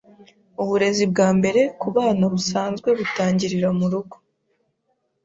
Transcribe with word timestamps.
Uburezi 0.61 1.03
bwambere 1.11 1.61
kubana 1.81 2.23
busanzwe 2.33 2.89
butangirira 2.99 3.69
murugo. 3.79 4.15